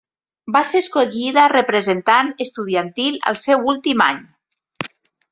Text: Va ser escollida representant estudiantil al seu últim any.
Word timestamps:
Va 0.53 0.61
ser 0.67 0.79
escollida 0.83 1.43
representant 1.51 2.31
estudiantil 2.45 3.19
al 3.33 3.37
seu 3.43 3.69
últim 3.75 4.01
any. 4.07 4.23